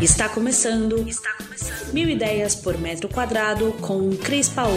[0.00, 1.08] Está começando.
[1.08, 1.92] Está começando.
[1.92, 4.76] Mil ideias por metro quadrado com Cris Paola.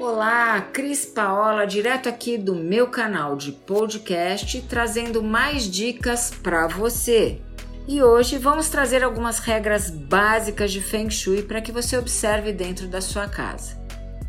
[0.00, 7.42] Olá, Cris Paola, direto aqui do meu canal de podcast, trazendo mais dicas para você.
[7.86, 12.88] E hoje vamos trazer algumas regras básicas de Feng Shui para que você observe dentro
[12.88, 13.83] da sua casa.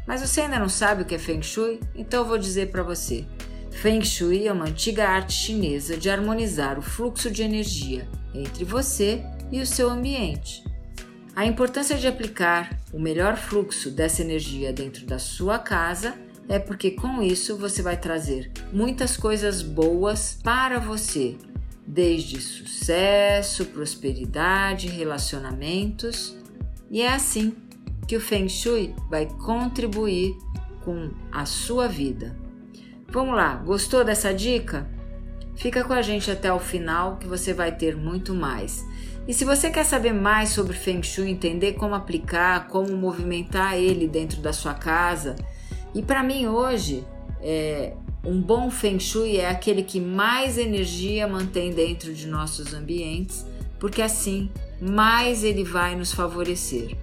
[0.06, 1.80] Mas você ainda não sabe o que é Feng Shui?
[1.96, 3.26] Então eu vou dizer para você.
[3.72, 9.24] Feng Shui é uma antiga arte chinesa de harmonizar o fluxo de energia entre você
[9.52, 10.64] e o seu ambiente.
[11.36, 16.16] A importância de aplicar o melhor fluxo dessa energia dentro da sua casa
[16.48, 21.36] é porque com isso você vai trazer muitas coisas boas para você,
[21.86, 26.38] desde sucesso, prosperidade, relacionamentos.
[26.90, 27.54] E é assim
[28.08, 30.38] que o Feng Shui vai contribuir
[30.84, 32.38] com a sua vida.
[33.10, 34.90] Vamos lá, gostou dessa dica?
[35.56, 38.86] Fica com a gente até o final que você vai ter muito mais.
[39.28, 44.08] E se você quer saber mais sobre Feng Shui, entender como aplicar, como movimentar ele
[44.08, 45.36] dentro da sua casa,
[45.96, 47.04] e para mim hoje,
[47.42, 47.94] é,
[48.24, 53.46] um bom Feng Shui é aquele que mais energia mantém dentro de nossos ambientes,
[53.80, 56.96] porque assim mais ele vai nos favorecer.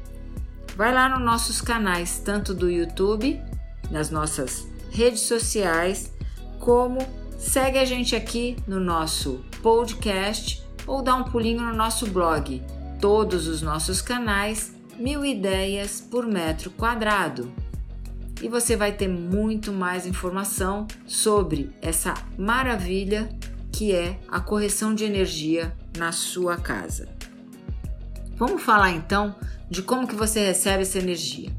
[0.76, 3.40] Vai lá nos nossos canais, tanto do YouTube,
[3.90, 6.12] nas nossas redes sociais,
[6.58, 6.98] como
[7.38, 12.62] segue a gente aqui no nosso podcast ou dá um pulinho no nosso blog.
[13.00, 17.52] Todos os nossos canais, mil ideias por metro quadrado.
[18.40, 23.28] E você vai ter muito mais informação sobre essa maravilha
[23.70, 27.08] que é a correção de energia na sua casa.
[28.44, 29.36] Vamos falar então
[29.70, 31.52] de como que você recebe essa energia.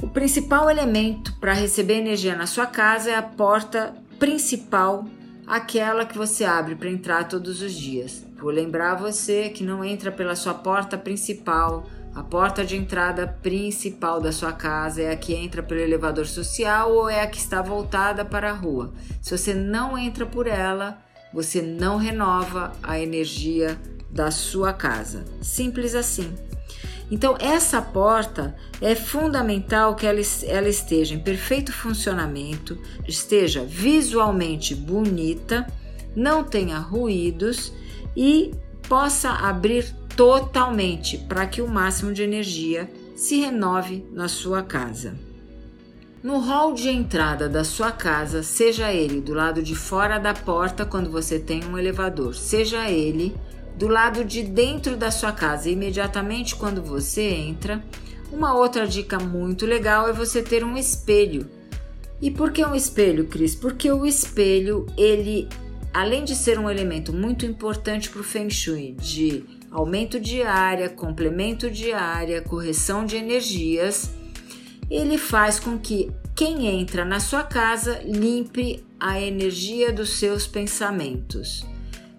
[0.00, 5.04] O principal elemento para receber energia na sua casa é a porta principal,
[5.46, 8.24] aquela que você abre para entrar todos os dias.
[8.38, 11.84] Vou lembrar você que não entra pela sua porta principal.
[12.14, 16.94] A porta de entrada principal da sua casa é a que entra pelo elevador social
[16.94, 18.94] ou é a que está voltada para a rua.
[19.20, 20.96] Se você não entra por ela,
[21.30, 23.78] você não renova a energia
[24.14, 25.24] da sua casa.
[25.42, 26.32] Simples assim.
[27.10, 35.66] Então, essa porta é fundamental que ela, ela esteja em perfeito funcionamento, esteja visualmente bonita,
[36.16, 37.72] não tenha ruídos
[38.16, 38.52] e
[38.88, 45.14] possa abrir totalmente para que o máximo de energia se renove na sua casa.
[46.22, 50.86] No hall de entrada da sua casa, seja ele do lado de fora da porta
[50.86, 53.36] quando você tem um elevador, seja ele
[53.76, 57.84] do lado de dentro da sua casa, imediatamente quando você entra.
[58.32, 61.48] Uma outra dica muito legal é você ter um espelho.
[62.20, 63.54] E por que um espelho, Cris?
[63.54, 65.48] Porque o espelho, ele,
[65.92, 70.88] além de ser um elemento muito importante para o Feng Shui, de aumento de área,
[70.88, 74.14] complemento de área, correção de energias,
[74.88, 81.66] ele faz com que quem entra na sua casa limpe a energia dos seus pensamentos.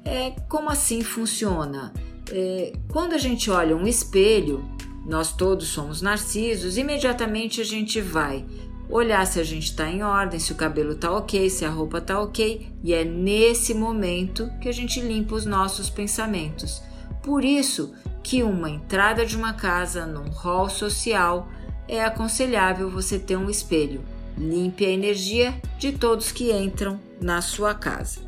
[0.05, 1.91] É, como assim funciona?
[2.31, 4.63] É, quando a gente olha um espelho,
[5.05, 8.45] nós todos somos narcisos, imediatamente a gente vai
[8.89, 11.97] olhar se a gente está em ordem, se o cabelo está ok, se a roupa
[11.97, 16.81] está ok, e é nesse momento que a gente limpa os nossos pensamentos.
[17.23, 21.49] Por isso que uma entrada de uma casa num hall social
[21.87, 24.03] é aconselhável você ter um espelho.
[24.37, 28.25] Limpe a energia de todos que entram na sua casa.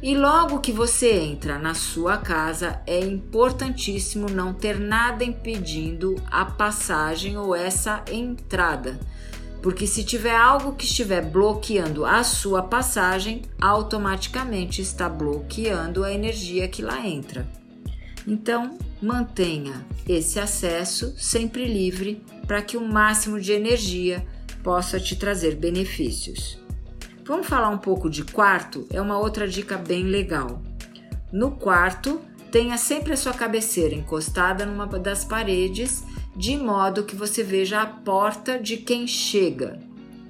[0.00, 6.44] E logo que você entra na sua casa, é importantíssimo não ter nada impedindo a
[6.44, 8.98] passagem ou essa entrada.
[9.60, 16.68] Porque se tiver algo que estiver bloqueando a sua passagem, automaticamente está bloqueando a energia
[16.68, 17.44] que lá entra.
[18.24, 24.24] Então, mantenha esse acesso sempre livre para que o máximo de energia
[24.62, 26.67] possa te trazer benefícios.
[27.28, 28.86] Vamos falar um pouco de quarto?
[28.90, 30.62] É uma outra dica bem legal.
[31.30, 36.02] No quarto, tenha sempre a sua cabeceira encostada numa das paredes,
[36.34, 39.78] de modo que você veja a porta de quem chega.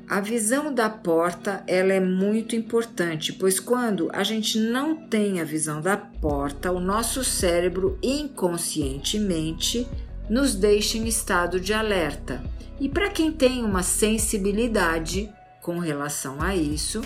[0.09, 5.45] A visão da porta ela é muito importante, pois quando a gente não tem a
[5.45, 9.87] visão da porta, o nosso cérebro inconscientemente
[10.29, 12.43] nos deixa em estado de alerta.
[12.81, 15.31] E para quem tem uma sensibilidade,
[15.69, 17.03] com relação a isso,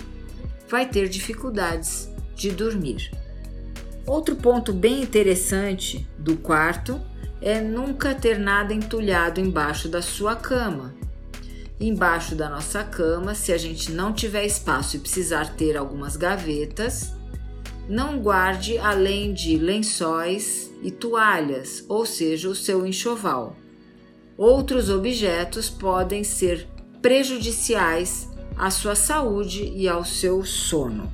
[0.69, 3.11] vai ter dificuldades de dormir.
[4.07, 7.01] Outro ponto bem interessante do quarto
[7.41, 10.95] é nunca ter nada entulhado embaixo da sua cama.
[11.81, 17.17] embaixo da nossa cama, se a gente não tiver espaço e precisar ter algumas gavetas.
[17.89, 23.57] Não guarde além de lençóis e toalhas, ou seja, o seu enxoval.
[24.39, 26.69] Outros objetos podem ser
[27.03, 31.13] prejudiciais à sua saúde e ao seu sono.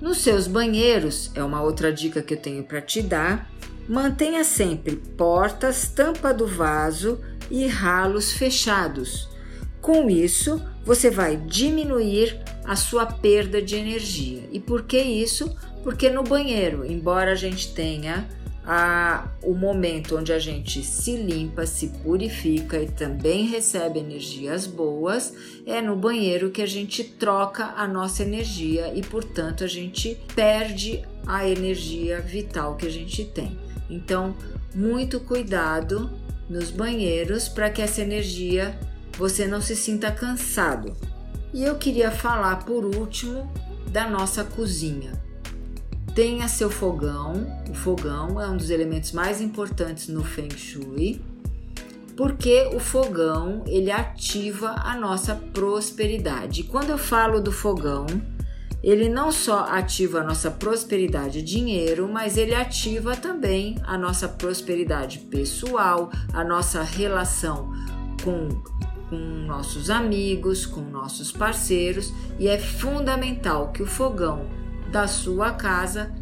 [0.00, 3.50] Nos seus banheiros, é uma outra dica que eu tenho para te dar,
[3.88, 7.20] mantenha sempre portas, tampa do vaso
[7.50, 9.28] e ralos fechados.
[9.80, 14.48] Com isso, você vai diminuir a sua perda de energia.
[14.50, 15.56] E por que isso?
[15.82, 18.28] Porque no banheiro, embora a gente tenha
[18.64, 25.34] a, o momento onde a gente se limpa, se purifica e também recebe energias boas,
[25.66, 31.02] é no banheiro que a gente troca a nossa energia e, portanto, a gente perde
[31.26, 33.58] a energia vital que a gente tem.
[33.90, 34.36] Então,
[34.74, 36.10] muito cuidado
[36.48, 38.78] nos banheiros para que essa energia
[39.18, 40.96] você não se sinta cansado.
[41.52, 43.52] E eu queria falar por último
[43.90, 45.21] da nossa cozinha
[46.14, 47.46] tenha seu fogão.
[47.68, 51.20] O fogão é um dos elementos mais importantes no Feng Shui,
[52.16, 56.64] porque o fogão ele ativa a nossa prosperidade.
[56.64, 58.06] Quando eu falo do fogão,
[58.82, 65.20] ele não só ativa a nossa prosperidade dinheiro, mas ele ativa também a nossa prosperidade
[65.20, 67.72] pessoal, a nossa relação
[68.24, 68.48] com,
[69.08, 69.16] com
[69.46, 74.61] nossos amigos, com nossos parceiros, e é fundamental que o fogão
[74.92, 76.12] da sua casa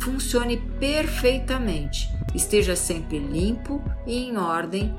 [0.00, 4.94] funcione perfeitamente, esteja sempre limpo e em ordem,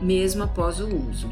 [0.00, 1.30] mesmo após o uso.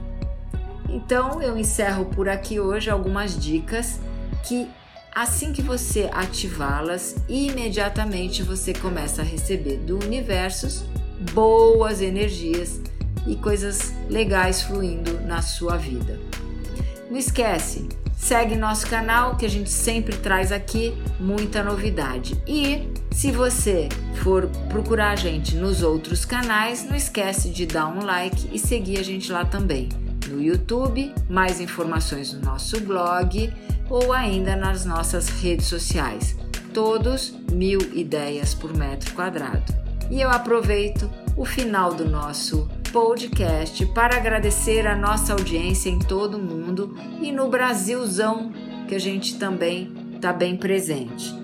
[0.88, 3.98] Então eu encerro por aqui hoje algumas dicas
[4.44, 4.68] que
[5.14, 10.86] assim que você ativá-las, imediatamente você começa a receber do universo
[11.32, 12.80] boas energias
[13.26, 16.20] e coisas legais fluindo na sua vida.
[17.10, 22.36] Não esquece, Segue nosso canal que a gente sempre traz aqui muita novidade.
[22.46, 23.88] E se você
[24.22, 28.98] for procurar a gente nos outros canais, não esquece de dar um like e seguir
[28.98, 29.88] a gente lá também.
[30.28, 33.50] No YouTube, mais informações no nosso blog
[33.88, 36.36] ou ainda nas nossas redes sociais.
[36.74, 39.72] Todos mil ideias por metro quadrado.
[40.10, 46.36] E eu aproveito o final do nosso podcast para agradecer a nossa audiência em todo
[46.36, 48.52] o mundo e no Brasilzão,
[48.86, 51.34] que a gente também está bem presente.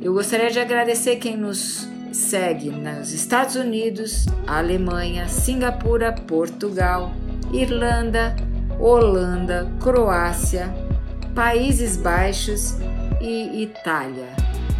[0.00, 7.12] Eu gostaria de agradecer quem nos segue nos Estados Unidos, Alemanha, Singapura, Portugal,
[7.52, 8.36] Irlanda,
[8.78, 10.74] Holanda, Croácia,
[11.34, 12.76] Países Baixos
[13.20, 14.28] e Itália.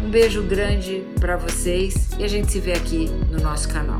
[0.03, 3.99] Um beijo grande para vocês e a gente se vê aqui no nosso canal.